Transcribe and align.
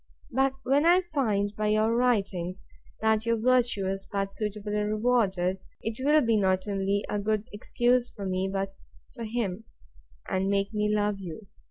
But 0.31 0.55
when 0.63 0.83
I 0.83 1.01
can 1.01 1.09
find, 1.09 1.55
by 1.55 1.67
your 1.67 1.95
writings, 1.95 2.65
that 3.01 3.23
your 3.27 3.37
virtue 3.37 3.85
is 3.85 4.07
but 4.11 4.33
suitably 4.33 4.77
rewarded, 4.81 5.59
it 5.83 6.03
will 6.03 6.21
be 6.21 6.37
not 6.37 6.67
only 6.67 7.05
a 7.07 7.19
good 7.19 7.47
excuse 7.53 8.09
for 8.09 8.25
me, 8.25 8.49
but 8.51 8.73
for 9.13 9.25
him, 9.25 9.65
and 10.27 10.49
make 10.49 10.73
me 10.73 10.91
love 10.91 11.19
you. 11.19 11.45